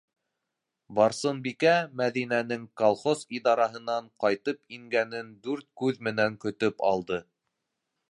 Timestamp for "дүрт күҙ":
5.45-6.05